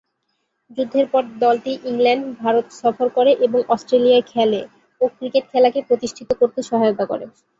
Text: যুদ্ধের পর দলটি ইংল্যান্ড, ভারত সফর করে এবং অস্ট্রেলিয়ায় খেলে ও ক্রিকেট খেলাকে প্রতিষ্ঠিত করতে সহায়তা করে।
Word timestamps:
যুদ্ধের 0.77 1.07
পর 1.13 1.23
দলটি 1.41 1.73
ইংল্যান্ড, 1.89 2.25
ভারত 2.41 2.65
সফর 2.81 3.07
করে 3.17 3.31
এবং 3.45 3.59
অস্ট্রেলিয়ায় 3.73 4.25
খেলে 4.31 4.61
ও 5.01 5.13
ক্রিকেট 5.17 5.45
খেলাকে 5.51 5.79
প্রতিষ্ঠিত 5.87 6.29
করতে 6.41 6.59
সহায়তা 6.69 7.05
করে। 7.11 7.25